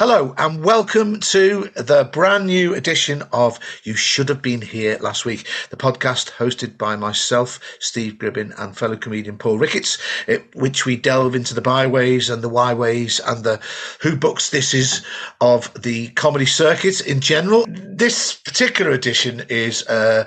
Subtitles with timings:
[0.00, 5.26] Hello and welcome to the brand new edition of You Should Have Been Here Last
[5.26, 10.86] Week, the podcast hosted by myself, Steve Gribbin, and fellow comedian Paul Ricketts, it, which
[10.86, 13.60] we delve into the byways and the whyways and the
[14.00, 15.04] who books this is
[15.42, 17.66] of the comedy circuit in general.
[17.68, 20.26] This particular edition is a,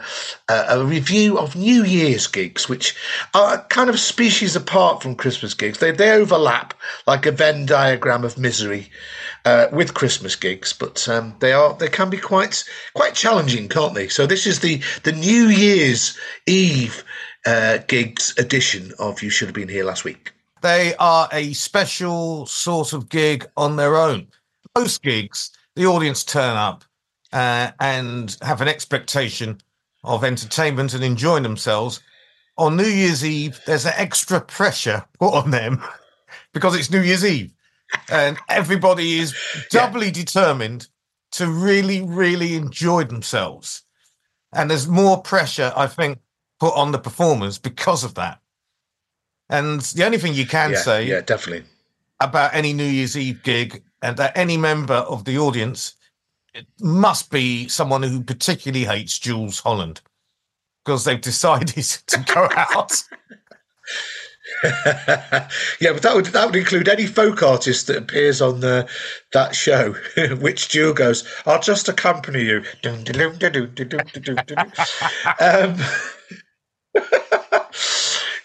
[0.49, 2.95] a review of New Year's gigs, which
[3.33, 5.79] are kind of species apart from Christmas gigs.
[5.79, 6.75] They, they overlap
[7.07, 8.91] like a Venn diagram of misery
[9.45, 13.93] uh, with Christmas gigs, but um, they are they can be quite quite challenging, can't
[13.93, 14.07] they?
[14.07, 17.03] So this is the the New Year's Eve
[17.45, 20.33] uh, gigs edition of You Should Have Been Here Last Week.
[20.61, 24.27] They are a special sort of gig on their own.
[24.77, 26.83] Most gigs, the audience turn up
[27.33, 29.59] uh, and have an expectation
[30.03, 32.01] of entertainment and enjoying themselves.
[32.57, 35.83] On New Year's Eve, there's an extra pressure put on them
[36.53, 37.51] because it's New Year's Eve
[38.11, 39.35] and everybody is
[39.69, 40.13] doubly yeah.
[40.13, 40.87] determined
[41.33, 43.83] to really, really enjoy themselves.
[44.53, 46.19] And there's more pressure, I think,
[46.59, 48.39] put on the performers because of that.
[49.49, 51.67] And the only thing you can yeah, say, yeah, definitely,
[52.19, 55.95] about any New Year's Eve gig and that any member of the audience
[56.53, 60.01] it must be someone who particularly hates Jools Holland
[60.85, 62.91] because they've decided to go out
[64.63, 68.87] yeah, but that would that would include any folk artist that appears on the
[69.31, 69.93] that show,
[70.39, 72.63] which Jools goes, "I'll just accompany you."
[75.39, 75.77] um,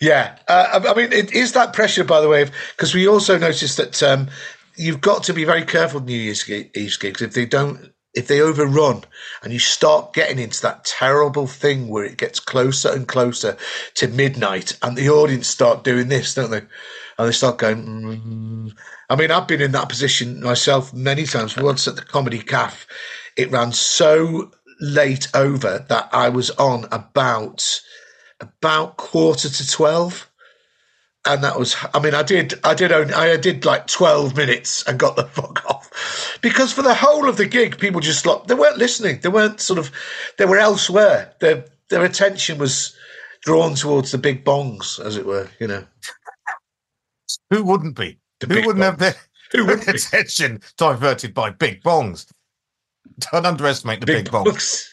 [0.00, 3.76] yeah, uh, I mean, it is that pressure, by the way, because we also noticed
[3.78, 4.28] that um,
[4.76, 8.40] you've got to be very careful New Year's Eve gigs if they don't if they
[8.40, 9.04] overrun
[9.42, 13.56] and you start getting into that terrible thing where it gets closer and closer
[13.94, 16.62] to midnight and the audience start doing this, don't they?
[17.18, 18.76] And they start going, mm.
[19.08, 21.56] I mean, I've been in that position myself many times.
[21.56, 22.86] Once at the Comedy Caf,
[23.36, 24.50] it ran so
[24.80, 27.80] late over that I was on about
[28.40, 30.30] about quarter to 12
[31.26, 34.84] and that was i mean i did i did only i did like 12 minutes
[34.86, 35.64] and got the fuck
[36.40, 39.20] because for the whole of the gig people just like they weren't listening.
[39.20, 39.90] They weren't sort of
[40.38, 41.32] they were elsewhere.
[41.40, 42.96] Their their attention was
[43.42, 45.84] drawn towards the big bongs as it were you know.
[47.50, 48.18] Who wouldn't be?
[48.40, 48.82] The who wouldn't bongs.
[48.84, 49.14] have their,
[49.52, 52.26] who wouldn't attention diverted by big bongs?
[53.32, 54.88] Don't underestimate the big, big bongs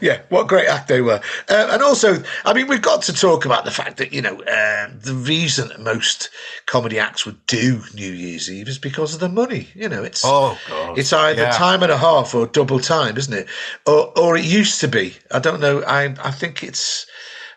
[0.00, 1.20] yeah, what great act they were.
[1.48, 4.40] Uh, and also, I mean, we've got to talk about the fact that, you know,
[4.42, 6.30] uh, the reason that most
[6.66, 9.68] comedy acts would do New Year's Eve is because of the money.
[9.74, 10.98] You know, it's oh, God.
[10.98, 11.50] it's either yeah.
[11.50, 13.48] time and a half or double time, isn't it?
[13.86, 15.14] Or, or it used to be.
[15.30, 15.82] I don't know.
[15.82, 17.06] I, I think it's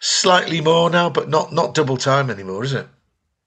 [0.02, 2.88] slightly more now, but not, not double time anymore, is it?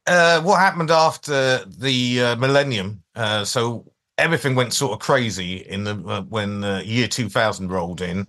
[0.07, 3.03] Uh, what happened after the uh, millennium?
[3.15, 3.85] Uh, so
[4.19, 8.27] everything went sort of crazy in the uh, when year 2000 rolled in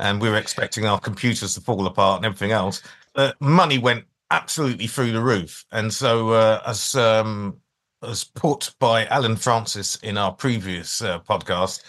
[0.00, 2.82] and we were expecting our computers to fall apart and everything else.
[3.14, 7.56] Uh, money went absolutely through the roof, and so uh, as um,
[8.02, 11.82] as put by Alan Francis in our previous uh, podcast,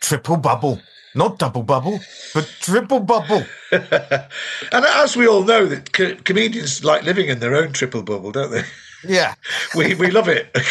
[0.00, 0.80] triple bubble.
[1.16, 2.00] Not double bubble,
[2.34, 3.44] but triple bubble.
[3.70, 4.24] and
[4.72, 8.50] as we all know, that co- comedians like living in their own triple bubble, don't
[8.50, 8.64] they?
[9.06, 9.34] Yeah,
[9.74, 10.50] we we love it.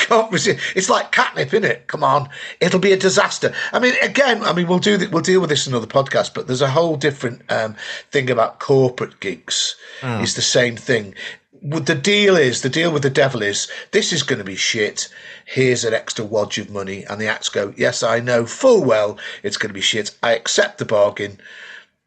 [0.76, 1.88] It's like catnip, isn't it?
[1.88, 2.30] Come on,
[2.60, 3.54] it'll be a disaster.
[3.72, 4.98] I mean, again, I mean, we'll do.
[5.12, 6.34] We'll deal with this in another podcast.
[6.34, 7.76] But there's a whole different um,
[8.12, 9.76] thing about corporate gigs.
[10.02, 10.24] Mm.
[10.24, 11.16] It's the same thing.
[11.62, 15.08] The deal is the deal with the devil is this is going to be shit.
[15.46, 19.18] Here's an extra wadge of money, and the acts go, yes, I know full well
[19.44, 20.12] it's going to be shit.
[20.22, 21.40] I accept the bargain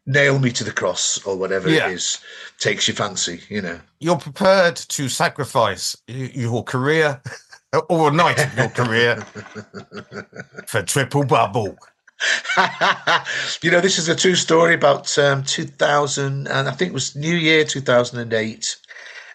[0.07, 1.89] nail me to the cross or whatever yeah.
[1.89, 2.21] it is
[2.59, 3.79] takes your fancy you know.
[4.01, 7.21] You're prepared to sacrifice your career
[7.89, 9.17] or a night of your career
[10.67, 11.77] for triple bubble.
[13.63, 17.15] You know this is a true story about um, 2000 and i think it was
[17.15, 18.77] new year 2008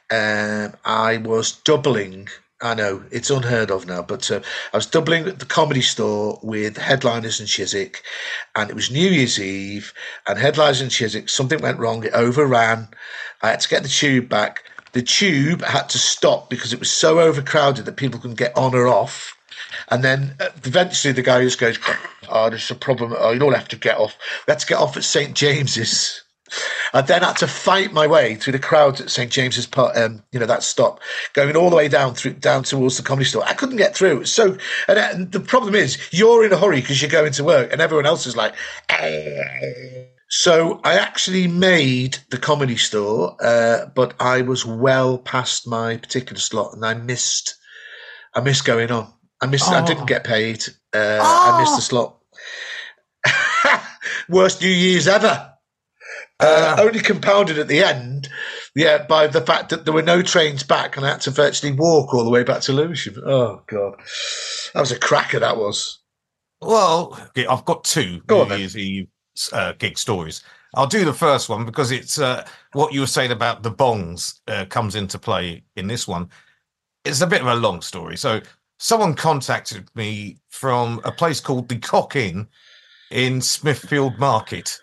[0.10, 2.28] um, i was doubling
[2.62, 4.42] I know it's unheard of now, but uh,
[4.72, 8.04] I was doubling the comedy store with Headliners and Chiswick,
[8.56, 9.94] and it was New Year's Eve,
[10.28, 12.88] and Headliners and Chiswick, something went wrong, it overran.
[13.42, 14.64] I had to get the tube back.
[14.94, 18.76] The tube had to stop because it was so overcrowded that people couldn't get on
[18.76, 19.36] or off.
[19.90, 21.80] And then uh, eventually the guy just goes,
[22.30, 23.16] Oh, there's a problem.
[23.18, 24.18] Oh, you don't have to get off.
[24.48, 25.34] We had to get off at St.
[25.34, 26.24] James's.
[26.94, 30.24] I then had to fight my way through the crowds at St James's Park, um,
[30.32, 31.00] you know, that stop,
[31.34, 33.44] going all the way down through down towards the comedy store.
[33.46, 34.26] I couldn't get through.
[34.26, 34.58] So,
[34.88, 37.72] and, uh, and the problem is, you're in a hurry because you're going to work,
[37.72, 38.54] and everyone else is like.
[40.30, 46.40] So I actually made the comedy store, uh, but I was well past my particular
[46.40, 47.56] slot, and I missed.
[48.34, 49.12] I missed going on.
[49.42, 49.70] I missed.
[49.70, 49.74] Oh.
[49.74, 50.64] I didn't get paid.
[50.94, 52.18] Uh, I missed the slot.
[54.30, 55.52] Worst New Year's ever.
[56.42, 56.82] Uh, Uh.
[56.84, 58.30] only compounded at the end,
[58.76, 61.74] yeah, by the fact that there were no trains back and I had to virtually
[61.74, 63.16] walk all the way back to Lewisham.
[63.26, 63.94] Oh God,
[64.74, 65.40] that was a cracker.
[65.40, 66.00] That was.
[66.62, 68.56] Well, I've got two Go New.
[68.56, 69.08] Year's Eve
[69.52, 70.44] uh, gig stories.
[70.76, 74.40] I'll do the first one because it's uh, what you were saying about the bongs
[74.48, 76.30] uh, comes into play in this one.
[77.04, 78.16] It's a bit of a long story.
[78.16, 78.40] So,
[78.80, 82.48] someone contacted me from a place called the Cock Inn
[83.10, 84.80] in Smithfield Market,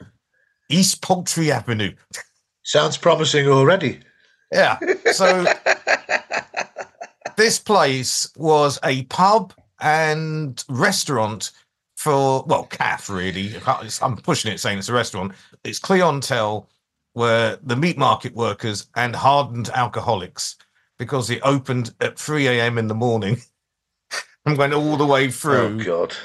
[0.68, 1.92] East Poultry Avenue.
[2.62, 4.00] Sounds promising already.
[4.52, 4.78] Yeah.
[5.12, 5.44] So
[7.36, 11.50] this place was a pub and restaurant
[11.96, 13.56] for well, calf really.
[13.56, 15.32] I can't- it's- I'm pushing it, saying it's a restaurant.
[15.64, 16.68] It's clientele
[17.14, 20.56] were the meat market workers and hardened alcoholics
[20.98, 22.78] because it opened at 3 a.m.
[22.78, 23.40] in the morning
[24.46, 25.56] and went all the way through.
[25.56, 26.16] Oh through God.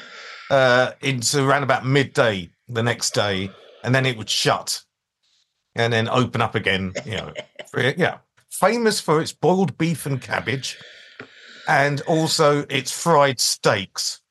[0.51, 3.49] uh, into around about midday the next day,
[3.83, 4.81] and then it would shut
[5.75, 6.93] and then open up again.
[7.05, 7.33] You know,
[7.97, 8.17] yeah,
[8.49, 10.77] famous for its boiled beef and cabbage,
[11.67, 14.21] and also its fried steaks.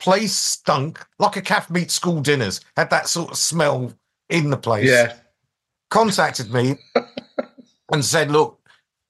[0.00, 2.60] Place stunk like a calf meat school dinners.
[2.76, 3.92] Had that sort of smell
[4.28, 4.88] in the place.
[4.88, 5.14] Yeah.
[5.90, 6.76] Contacted me
[7.92, 8.58] and said, "Look,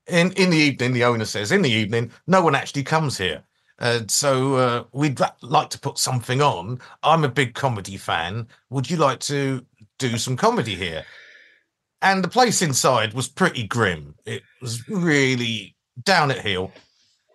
[0.07, 3.43] in in the evening, the owner says in the evening, no one actually comes here."
[3.81, 6.81] Uh, so uh, we'd like to put something on.
[7.03, 8.47] I'm a big comedy fan.
[8.71, 9.65] Would you like to
[9.99, 11.05] do some comedy here?
[12.03, 14.15] And the place inside was pretty grim.
[14.27, 16.73] It was really down at heel.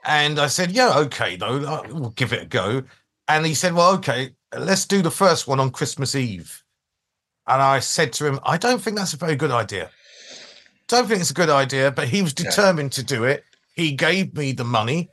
[0.06, 2.84] And I said, "Yeah, okay, though, we'll give it a go."
[3.28, 6.64] And he said, "Well, okay, let's do the first one on Christmas Eve."
[7.48, 9.90] And I said to him, "I don't think that's a very good idea.
[10.88, 13.44] Don't think it's a good idea." But he was determined to do it.
[13.76, 15.10] He gave me the money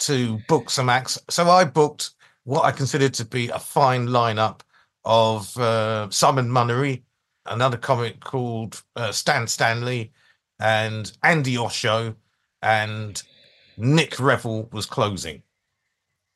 [0.00, 1.18] to book some acts.
[1.30, 2.10] So I booked
[2.44, 4.60] what I considered to be a fine lineup
[5.08, 7.02] of uh, Simon Munnery,
[7.46, 10.12] another comic called uh, Stan Stanley,
[10.60, 12.14] and Andi Osho,
[12.60, 13.22] and
[13.78, 15.42] Nick Revell was closing.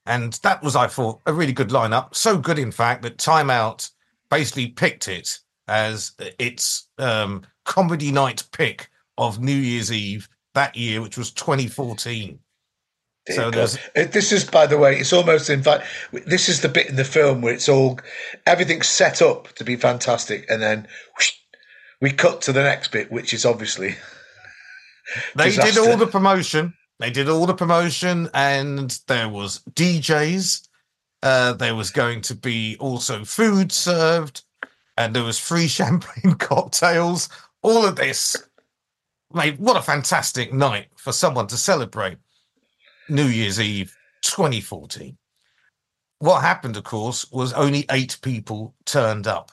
[0.07, 2.15] And that was, I thought, a really good lineup.
[2.15, 3.89] So good, in fact, that Time Out
[4.31, 5.39] basically picked it
[5.69, 8.89] as its um, comedy night pick
[9.19, 12.39] of New Year's Eve that year, which was 2014.
[13.31, 15.87] So there's- It- this is, by the way, it's almost in fact.
[16.27, 18.01] This is the bit in the film where it's all
[18.47, 21.33] everything's set up to be fantastic, and then whoosh,
[22.01, 23.97] we cut to the next bit, which is obviously
[25.37, 26.75] They did all the promotion.
[26.99, 30.69] They did all the promotion, and there was DJs.
[31.23, 34.43] Uh, there was going to be also food served,
[34.97, 37.29] and there was free champagne cocktails.
[37.63, 38.37] All of this,
[39.33, 42.19] mate, what a fantastic night for someone to celebrate
[43.13, 45.17] New Year's Eve 2014.
[46.19, 49.53] What happened, of course, was only eight people turned up,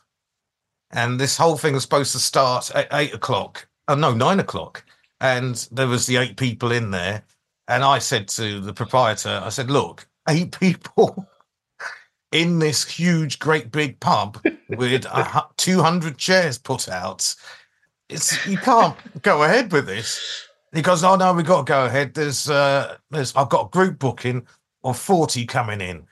[0.92, 3.68] and this whole thing was supposed to start at eight o'clock.
[3.88, 4.86] Oh no, nine o'clock.
[5.20, 7.24] And there was the eight people in there.
[7.68, 11.28] And i said to the proprietor i said look eight people
[12.32, 17.36] in this huge great big pub with a, 200 chairs put out.
[18.08, 21.86] It's you can't go ahead with this he goes oh no we got to go
[21.86, 24.46] ahead there's uh there's i've got a group booking
[24.84, 26.06] of 40 coming in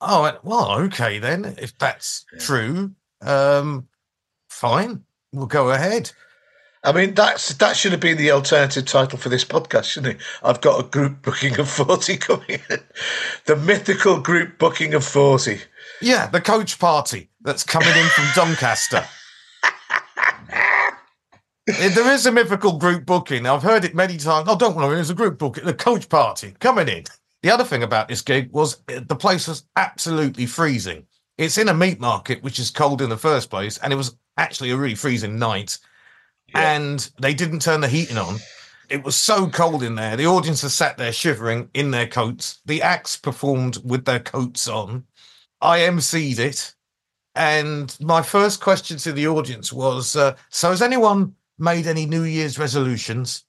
[0.00, 2.38] oh went, well okay then if that's Yeah.
[2.40, 2.90] true
[3.22, 3.88] um
[4.50, 6.12] fine we'll go ahead
[6.84, 10.22] I mean, that's that should have been the alternative title for this podcast, shouldn't it?
[10.44, 12.78] I've got a group booking of forty coming in.
[13.46, 15.62] The mythical group booking of forty.
[16.00, 19.04] Yeah, the coach party that's coming in from Doncaster.
[21.66, 23.44] There is a mythical group booking.
[23.44, 24.48] I've heard it many times.
[24.48, 27.04] Oh, don't worry, there's a group booking, the coach party coming in.
[27.42, 31.06] The other thing about this gig was eh, the place was absolutely freezing.
[31.38, 34.16] It's in a meat market, which is cold in the first place, and it was
[34.36, 35.78] actually a really freezing night.
[36.48, 36.76] Yeah.
[36.76, 38.38] And they didn't turn the heating on.
[38.88, 40.16] It was so cold in there.
[40.16, 42.60] The audience has sat there shivering in their coats.
[42.66, 45.04] The acts performed with their coats on.
[45.60, 46.74] I emceed it.
[47.34, 52.22] And my first question to the audience was uh, So, has anyone made any New
[52.24, 53.44] Year's resolutions?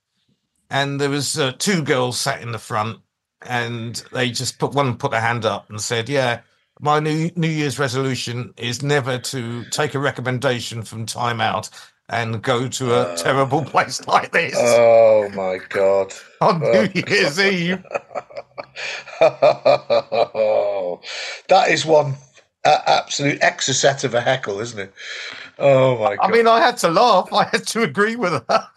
[0.70, 3.00] And there was uh, two girls sat in the front,
[3.46, 6.42] and they just put one put their hand up and said, "Yeah,
[6.82, 11.70] my new New Year's resolution is never to take a recommendation from Time Out
[12.10, 16.14] and go to a Uh, terrible place like this Oh my god!
[16.42, 17.84] on New Year's Eve."
[21.48, 22.16] that is one
[22.66, 24.94] uh, absolute exocet of a heckle, isn't it?
[25.60, 26.20] Oh my god!
[26.22, 27.32] I mean, I had to laugh.
[27.34, 28.68] I had to agree with her.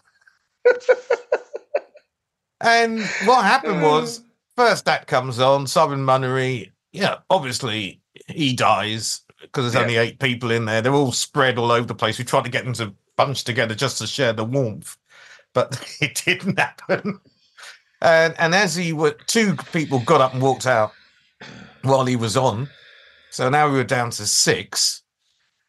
[2.61, 3.87] and what happened uh.
[3.87, 4.23] was,
[4.55, 9.81] first act comes on, Simon Munnery, yeah, obviously he dies because there's Yeah.
[9.81, 10.81] only eight people in there.
[10.81, 12.17] They're all spread all over the place.
[12.19, 14.97] We tried to get them to bunch together just to share the warmth,
[15.53, 17.19] but it didn't happen.
[18.01, 20.91] And and as he were, two people got up and walked out
[21.83, 22.69] while he was on.
[23.29, 25.00] So now we were down to six.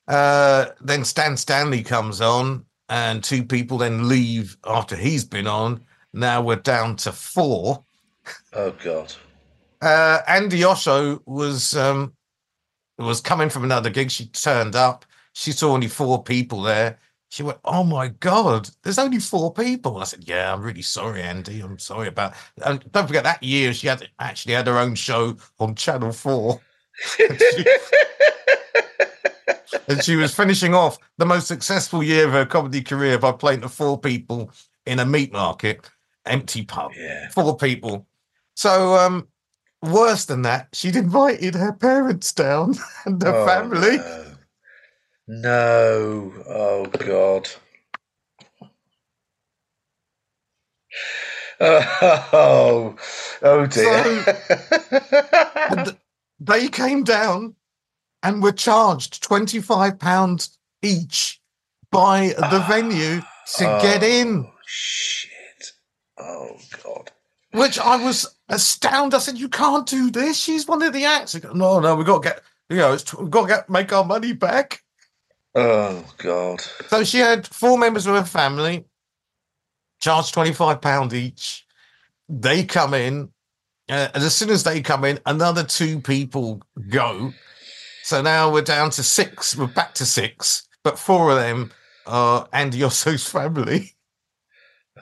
[0.08, 5.82] Uh, then Stan Stanley comes on, and two people then leave after he's been on.
[6.12, 7.84] Now we're down to four.
[8.52, 9.12] Oh God.
[9.80, 12.12] Uh, Andi Osho was um,
[12.98, 14.10] was coming from another gig.
[14.10, 15.04] She turned up.
[15.32, 16.98] She saw only four people there.
[17.30, 21.22] She went, "Oh my god, there's only four people." I said, "Yeah, I'm really sorry,
[21.22, 21.64] Andi.
[21.64, 25.36] I'm sorry about." And don't forget that year she had actually had her own show
[25.58, 26.60] on Channel Four,
[27.16, 27.26] she,
[29.88, 33.60] and she was finishing off the most successful year of her comedy career by playing
[33.62, 34.50] to four people
[34.86, 35.88] in a meat market,
[36.26, 37.28] empty pub Yeah.
[37.30, 38.06] four people.
[38.56, 39.28] So, um,
[39.82, 42.74] worse than that, she'd invited her parents down
[43.04, 43.96] and her Oh, family.
[43.98, 44.26] No.
[45.28, 46.32] No.
[46.48, 47.48] Oh God.
[51.60, 52.96] Oh,
[53.42, 54.24] oh dear.
[55.84, 55.96] Th-
[56.40, 57.54] they came down
[58.22, 61.40] and were charged £25 each
[61.90, 63.20] by the venue
[63.56, 65.72] to get in, Oh, Shit.
[66.18, 67.10] Oh God.
[67.52, 69.14] which I was astounded.
[69.14, 70.38] I said, You can't do this.
[70.38, 71.34] She's one of the acts.
[71.52, 74.04] No, no, we've got to get, you know, it's, we've got to get, make our
[74.04, 74.82] money back.
[75.54, 76.60] Oh God.
[76.88, 78.86] So she had four members of her family,
[80.00, 81.66] charged £25 each.
[82.28, 83.28] They come in,
[83.90, 87.32] uh, and as soon as they come in, another two people go.
[88.02, 89.56] So now we're down to six.
[89.56, 91.72] We're back to six, but four of them
[92.06, 93.94] are Andi Osho's family.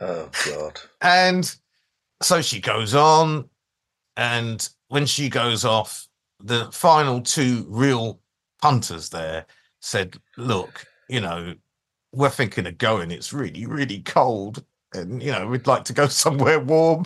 [0.00, 0.80] Oh God.
[1.00, 1.54] And
[2.23, 3.49] so she goes on,
[4.16, 6.07] and when she goes off,
[6.42, 8.21] the final two real
[8.61, 9.47] punters there
[9.80, 11.54] said, Look, you know,
[12.12, 13.11] we're thinking of going.
[13.11, 14.64] It's really, really cold.
[14.92, 17.04] And, you know, we'd like to go somewhere warm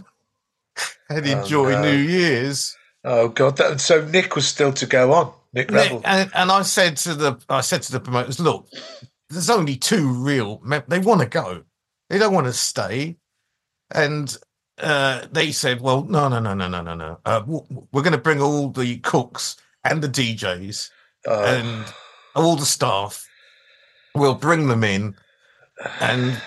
[1.11, 1.83] and Oh, enjoy no.
[1.83, 2.77] New Year's.
[3.05, 3.57] Oh God.
[3.59, 5.33] That, so Nick was still to go on.
[5.55, 8.69] Nick Nick- and, and I said to the I said to the promoters, look,
[9.31, 10.61] there's only two real.
[10.65, 11.63] mem- They want to go.
[12.11, 13.17] They don't want to stay.
[13.93, 14.37] And
[14.79, 17.19] uh, they said, well, no, no, no, no, no, no, no.
[17.25, 20.91] Uh, we're going to bring all the cooks and the DJs
[21.27, 21.85] Oh, and
[22.35, 23.27] all the staff.
[24.15, 25.15] We'll bring them in,
[26.01, 26.41] and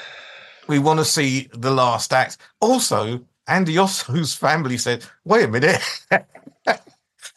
[0.68, 2.38] we want to see the last act.
[2.62, 5.82] Also, Andi Osho's family said, "Wait a minute,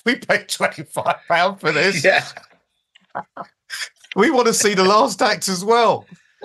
[0.05, 2.05] we paid twenty five pound for this.
[2.05, 2.27] yeah.
[4.17, 6.07] We want to see the last act as well."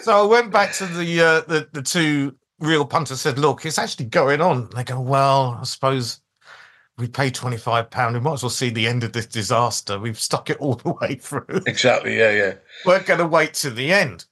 [0.00, 3.20] so I went back to the uh, the the two real punters.
[3.20, 6.20] Said, "Look, it's actually going on." They go, "Well, I suppose."
[6.96, 8.14] We paid twenty five pound.
[8.14, 10.00] We might as well see the end of this disaster.
[10.00, 11.44] We've stuck it all the way through.
[11.64, 12.18] exactly.
[12.18, 12.32] Yeah.
[12.32, 12.54] Yeah.
[12.84, 14.26] we're going to wait to the end.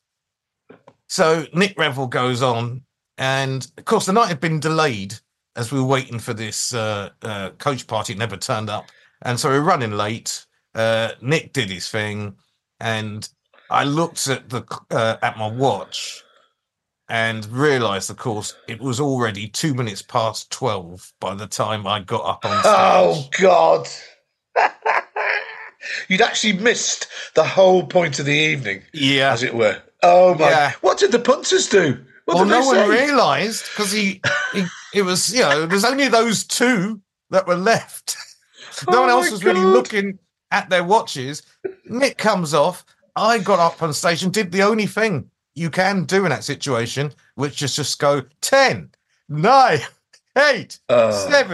[1.08, 2.82] So Nick Revell goes on,
[3.18, 5.14] and of course, the night had been delayed
[5.56, 8.12] as we were waiting for this uh, uh, coach party.
[8.12, 8.90] It never turned up,
[9.22, 10.46] and so we we're running late.
[10.74, 12.36] Uh, Nick did his thing,
[12.78, 13.28] and
[13.70, 16.22] I looked at the uh, at my watch
[17.08, 22.00] and realised, of course, it was already two minutes past twelve by the time I
[22.00, 22.72] got up on stage.
[22.74, 23.88] Oh God.
[26.08, 29.80] You'd actually missed the whole point of the evening, yeah, as it were.
[30.02, 30.50] Oh my!
[30.50, 30.72] Yeah.
[30.80, 32.04] What did the punters do?
[32.24, 34.20] What well, no one realised because he,
[34.52, 34.64] he,
[34.96, 37.00] it was you know, there's only those two
[37.30, 38.16] that were left.
[38.88, 40.18] no Oh one else my was really looking
[40.50, 41.42] at their watches.
[41.84, 42.84] Nick comes off.
[43.14, 46.44] I got up on stage and did the only thing you can do in that
[46.44, 48.90] situation, which is just go 10,
[49.28, 49.78] 9,
[50.38, 51.46] 8, Oh, 7,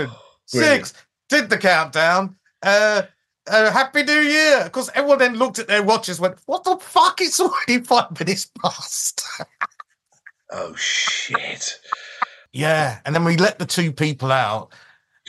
[0.50, 0.87] brilliant.
[0.87, 0.94] 6,
[1.28, 2.37] did the countdown.
[2.62, 3.02] Uh,
[3.49, 4.64] uh, Happy New Year.
[4.64, 7.20] Because everyone then looked at their watches, went, What the fuck?
[7.20, 9.22] It's already five minutes past.
[10.50, 11.78] oh shit!
[12.52, 14.73] Yeah, and then we let the two people out,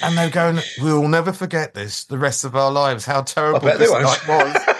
[0.02, 3.06] and they're going, "We'll never forget this the rest of our lives.
[3.06, 4.76] How terrible this night was."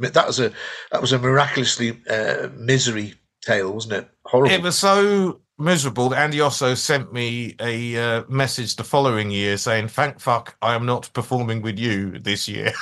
[0.00, 0.52] That was a
[0.90, 4.10] that was a miraculously uh, misery tale, wasn't it?
[4.24, 4.52] Horrible.
[4.52, 9.56] it was so miserable that Andi also sent me a uh, message the following year
[9.56, 12.72] saying, "Thank fuck, I am not performing with you this year."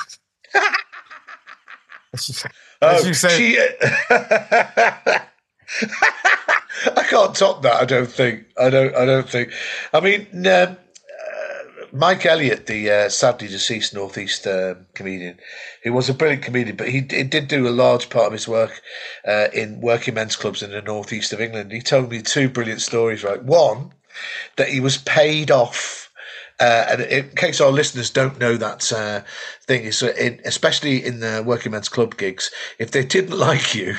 [2.14, 2.44] As
[2.82, 3.59] oh, you said- she,
[6.97, 7.81] I can't top that.
[7.81, 8.45] I don't think.
[8.59, 8.95] I don't.
[8.95, 9.53] I don't think.
[9.93, 10.77] I mean, um, uh,
[11.93, 15.39] Mike Elliott, the uh, sadly deceased northeast um comedian,
[15.85, 18.49] who was a brilliant comedian, but he, he did do a large part of his
[18.49, 18.81] work
[19.27, 21.73] uh, in working men's clubs in the northeast of England.
[21.73, 23.23] He told me two brilliant stories.
[23.23, 23.93] Right, one
[24.57, 26.11] that he was paid off.
[26.61, 29.23] Uh, and in case our listeners don't know that uh,
[29.67, 30.12] thing, is uh,
[30.45, 33.97] especially in the working men's club gigs, if they didn't like you,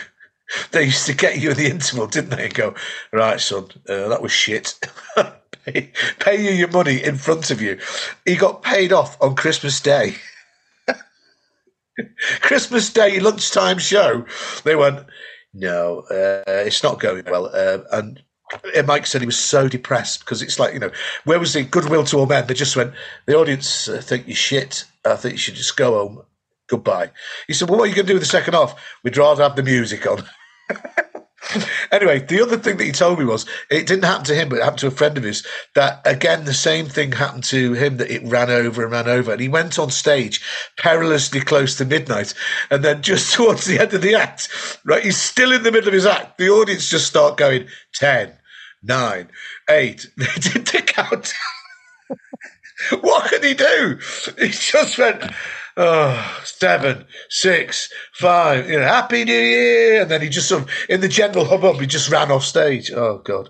[0.72, 2.46] they used to get you in the interval, didn't they?
[2.46, 2.76] And go,
[3.12, 4.80] right, son, uh, that was shit.
[5.66, 7.80] pay, pay you your money in front of you.
[8.26, 10.16] He got paid off on Christmas Day.
[12.42, 14.26] Christmas Day lunchtime show.
[14.64, 15.06] They went,
[15.54, 17.50] no, uh, it's not going well.
[17.54, 18.22] Uh, and
[18.86, 20.92] Mike said he was so depressed because it's like, you know,
[21.26, 22.48] where was the goodwill to all men?
[22.48, 22.94] They just went,
[23.26, 24.86] the audience uh, think you shit.
[25.06, 26.24] I think you should just go home.
[26.68, 27.12] Goodbye.
[27.48, 28.80] He said, well, what are you going to do with the second half?
[29.04, 30.24] We'd rather have the music on.
[31.92, 34.60] anyway, the other thing that he told me was it didn't happen to him, but
[34.60, 35.46] it happened to a friend of his.
[35.76, 39.32] That again, the same thing happened to him that it ran over and ran over,
[39.32, 40.42] and he went on stage
[40.78, 42.34] perilously close to midnight,
[42.70, 44.50] and then just towards the end of the act,
[44.86, 46.38] right, he's still in the middle of his act.
[46.38, 48.34] The audience just start going ten,
[48.82, 49.30] nine,
[49.70, 50.08] eight.
[50.18, 51.34] They did the count.
[53.02, 54.00] what could he do?
[54.40, 55.24] He just went
[55.78, 60.02] oh, seven, six, five, you know, happy new year.
[60.02, 62.92] And then he just sort of, in the general hubbub, he just ran off stage.
[62.92, 63.50] Oh, God.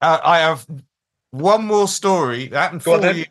[0.00, 0.66] Uh, I have
[1.30, 3.26] one more story that happened four, years,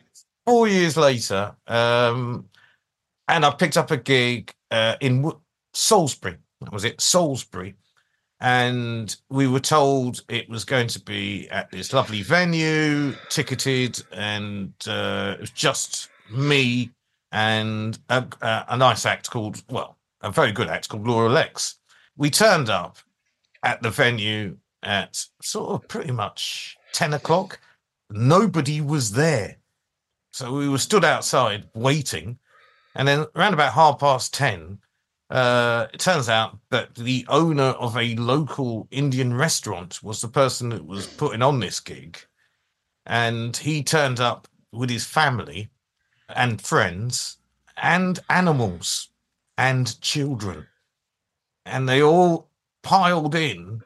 [0.46, 1.54] four years later.
[1.66, 2.48] Um,
[3.26, 5.30] and I picked up a gig uh, in
[5.74, 6.36] Salisbury.
[6.72, 7.74] Was it Salisbury?
[8.40, 14.72] And we were told it was going to be at this lovely venue, ticketed, and
[14.86, 16.90] uh, it was just me
[17.32, 18.24] and a,
[18.68, 21.76] a, nice act called, well, a very good act called Laura Lex.
[22.16, 22.98] We turned up
[23.62, 27.60] at the venue at sort of pretty much 10 o'clock.
[28.10, 29.56] Nobody was there.
[30.32, 32.38] So we were stood outside waiting.
[32.94, 34.78] And then around about half past 10,
[35.30, 40.70] uh, it turns out that the owner of a local Indian restaurant was the person
[40.70, 42.18] that was putting on this gig.
[43.04, 45.70] And he turned up with his family
[46.34, 47.38] and friends
[47.76, 49.08] and animals
[49.56, 50.66] and children.
[51.64, 52.50] And they all
[52.82, 53.82] piled in.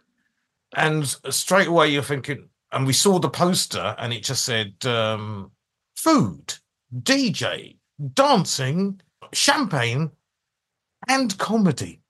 [0.75, 5.51] And straight away you're thinking, and we saw the poster and it just said um,
[5.97, 6.55] food,
[7.03, 7.77] DJ,
[8.15, 9.01] dancing,
[9.33, 10.11] champagne,
[11.09, 12.01] and comedy.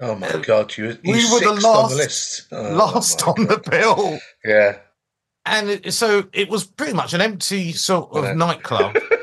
[0.00, 2.46] Oh my god, you, you we were the last on the list.
[2.52, 3.48] Oh, last on god.
[3.48, 4.18] the bill.
[4.44, 4.78] Yeah.
[5.46, 8.96] And it, so it was pretty much an empty sort of nightclub.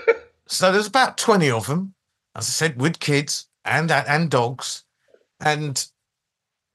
[0.48, 1.94] So there's about 20 of them,
[2.36, 4.84] as I said, with kids and and dogs.
[5.40, 5.86] And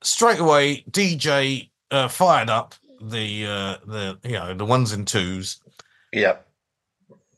[0.02, 5.60] straight away, DJ uh, fired up the uh, the you know the ones and twos.
[6.12, 6.36] Yeah.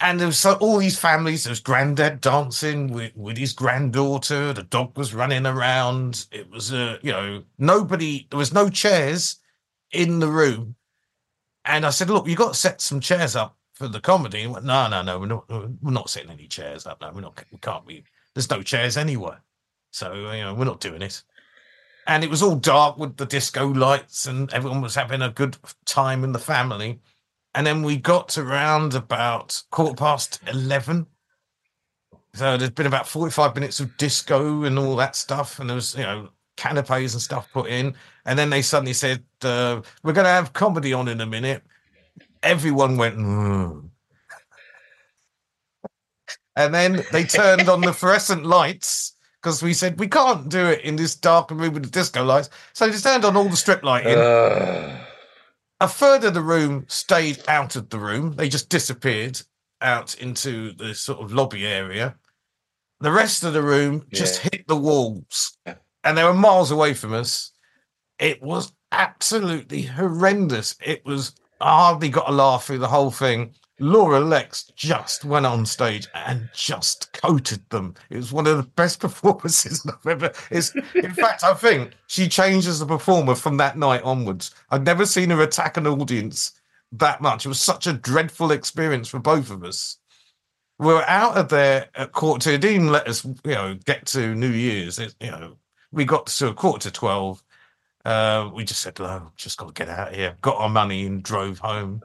[0.03, 1.45] And there was so, all these families.
[1.45, 4.55] There was granddad dancing with, with his granddaughter.
[4.55, 6.27] The dog was running around.
[6.33, 8.27] It was uh, you know nobody.
[8.31, 9.37] There was no chairs
[9.93, 10.77] in the room.
[11.67, 14.47] And I said, look, you got to set some chairs up for the comedy.
[14.47, 15.49] Went, no, no, no, we're not.
[15.49, 17.01] We're not setting any chairs up.
[17.01, 17.43] No, we're not.
[17.51, 18.05] We can't be.
[18.35, 19.41] There's no chairs anywhere.
[19.91, 21.23] So you know, we're not doing it.
[22.07, 25.57] And it was all dark with the disco lights, and everyone was having a good
[25.87, 27.01] time in the family.
[27.55, 31.07] And then we got to around about quarter past eleven.
[32.35, 35.95] So there's been about forty-five minutes of disco and all that stuff, and there was
[35.95, 37.95] you know canapes and stuff put in.
[38.27, 41.63] And then they suddenly said, uh, "We're going to have comedy on in a minute."
[42.43, 43.89] Everyone went, mm.
[46.57, 50.83] and then they turned on the fluorescent lights because we said we can't do it
[50.83, 52.51] in this dark room with the disco lights.
[52.73, 54.19] So they turned on all the strip lighting.
[54.19, 55.05] Uh...
[55.81, 58.35] A third of the room stayed out of the room.
[58.35, 59.41] They just disappeared
[59.81, 62.17] out into the sort of lobby area.
[63.01, 64.51] The rest of the room just yeah.
[64.53, 65.57] hit the walls
[66.05, 67.53] and they were miles away from us.
[68.19, 70.77] It was absolutely horrendous.
[70.85, 73.55] It was hardly got a laugh through the whole thing.
[73.83, 77.95] Laura Lex just went on stage and just coated them.
[78.11, 80.33] It was one of the best performances I've ever.
[80.51, 84.55] Is in fact, I think she changed as a performer from that night onwards.
[84.71, 86.53] I'd never seen her attack an audience
[86.93, 87.47] that much.
[87.47, 89.97] It was such a dreadful experience for both of us.
[90.79, 92.51] We were out of there at quarter.
[92.51, 94.99] It didn't let us, you know, get to New Year's.
[94.99, 95.57] It, you know,
[95.91, 97.43] we got to a quarter to twelve
[98.05, 101.07] uh, we just said, "No, just got to get out of here." Got our money
[101.07, 102.03] and drove home.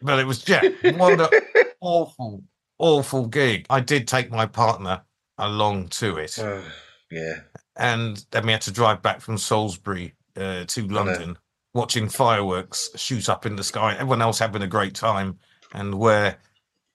[0.00, 0.62] But it was yeah,
[0.92, 1.40] what an
[1.80, 2.42] awful,
[2.78, 3.66] awful gig.
[3.70, 5.02] I did take my partner
[5.38, 6.38] along to it.
[6.38, 6.60] Uh,
[7.10, 7.40] yeah,
[7.76, 11.36] and then we had to drive back from Salisbury uh, to London,
[11.74, 13.94] watching fireworks shoot up in the sky.
[13.94, 15.38] Everyone else having a great time,
[15.74, 16.36] and we're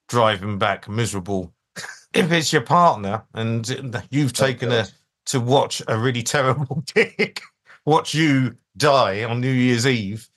[0.07, 1.53] driving back miserable.
[2.13, 3.67] if it's your partner and
[4.11, 4.87] you've oh, taken oh, a
[5.25, 7.41] to watch a really terrible gig
[7.85, 10.29] watch you die on New Year's Eve,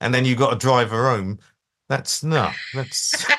[0.00, 1.38] and then you got to drive her home.
[1.88, 2.54] That's not.
[2.74, 3.26] that's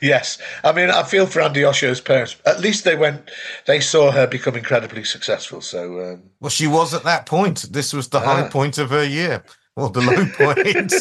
[0.00, 2.36] Yes, I mean, I feel for Andi Osho's parents.
[2.46, 3.30] At least they went,
[3.66, 5.60] they saw her become incredibly successful.
[5.60, 7.66] So, um, well, she was at that point.
[7.72, 8.48] This was the high Ah.
[8.48, 9.42] point of her year,
[9.74, 10.92] or the low point.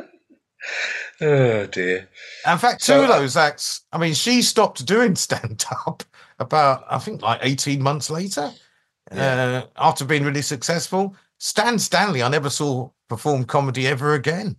[1.20, 2.08] oh dear.
[2.50, 3.82] In fact, two So, of uh, those acts.
[3.92, 6.02] I mean, she stopped doing stand up
[6.38, 8.52] about I think like eighteen months later,
[9.10, 11.16] uh, after being really successful.
[11.40, 14.56] Stan Stanley, I never saw perform comedy ever again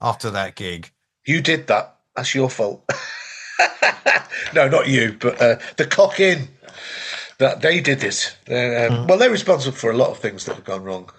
[0.00, 0.90] after that gig.
[1.26, 1.96] You did that.
[2.14, 2.88] That's your fault.
[4.54, 6.48] no, not you, but uh, the Cock Inn.
[7.38, 8.36] That they did it.
[8.44, 11.10] They're, um, Well, they're responsible for a lot of things that have gone wrong.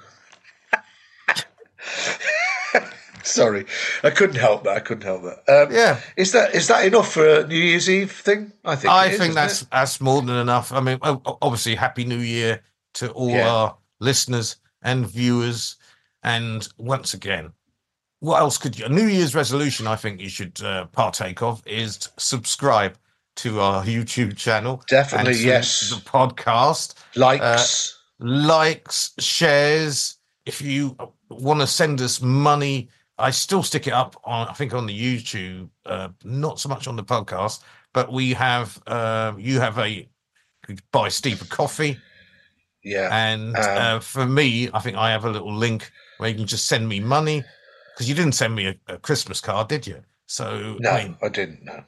[3.41, 3.65] Sorry,
[4.03, 4.75] I couldn't help that.
[4.77, 5.43] I couldn't help that.
[5.67, 8.51] Um, Yeah, Is that is that enough for a New Year's Eve thing?
[8.65, 8.91] I think.
[8.93, 9.69] I is, think that's it?
[9.71, 10.71] that's more than enough.
[10.71, 12.61] I mean, obviously, Happy New Year
[12.95, 13.49] to all Yeah.
[13.49, 15.75] our listeners and viewers.
[16.23, 17.51] And once again,
[18.19, 18.85] what else could you?
[18.85, 22.95] A New Year's resolution I think you should uh, partake of is to subscribe
[23.37, 24.75] to our YouTube channel.
[24.75, 25.89] and definitely yes.
[25.89, 27.99] The podcast, Likes.
[28.19, 30.17] likes, shares.
[30.45, 30.95] If you
[31.29, 32.89] want to send us money,
[33.27, 36.87] I still stick it up on, I think, on the YouTube, uh, not so much
[36.87, 37.61] on the podcast,
[37.93, 40.07] but we have, uh, you have a,
[40.91, 41.97] buy Steve a coffee.
[42.83, 43.09] yeah.
[43.11, 46.47] And Um, uh, for me, I think I have a little link where you can
[46.47, 47.43] just send me money
[47.93, 50.03] because you didn't send me a, a Christmas card, did you?
[50.25, 51.63] So, no, I mean, I didn't.
[51.63, 51.83] No.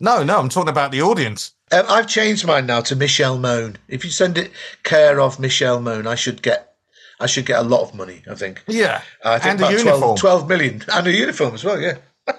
[0.00, 1.52] no, no, I'm talking about the audience.
[1.72, 3.76] Um, I've changed mine now to Michelle Mone.
[3.88, 4.50] If you send it
[4.82, 6.73] care of Michelle Mone, I should get.
[7.24, 8.22] I should get a lot of money.
[8.30, 8.62] I think.
[8.68, 9.00] Yeah.
[9.24, 10.18] I think And a uniform.
[10.18, 11.80] 12, 12 million and a uniform as well.
[11.80, 11.96] Yeah.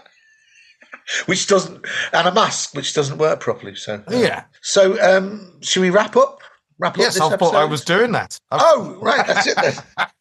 [1.25, 3.73] which doesn't and a mask which doesn't work properly.
[3.73, 4.43] So uh, Yeah.
[4.61, 6.41] So um, should we wrap up?
[6.77, 8.37] Wrap up Yes, this I thought I was doing that.
[8.51, 9.73] I Oh right, that's it then.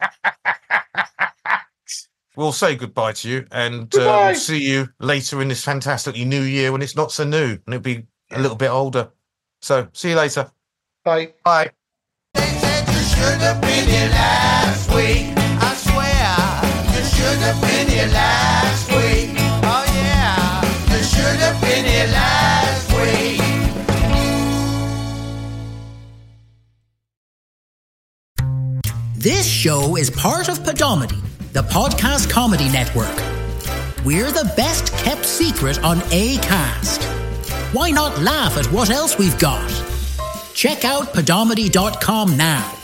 [2.36, 6.42] We'll say goodbye to you and uh, we'll see you later in this fantastically new
[6.42, 9.12] year when it's not so new and it'll be a little bit older.
[9.62, 10.50] So, see you later.
[11.04, 11.34] Bye.
[11.44, 11.70] Bye.
[13.24, 15.32] Should have been here last week.
[15.38, 16.36] I swear
[16.94, 19.30] you should have been here last week.
[19.64, 20.60] Oh yeah,
[20.94, 23.40] you should have been here last week.
[29.16, 31.22] This show is part of Podomedy,
[31.54, 33.16] the podcast comedy network.
[34.04, 37.02] We're the best kept secret on ACAST.
[37.72, 39.70] Why not laugh at what else we've got?
[40.52, 42.83] Check out podomedy.com now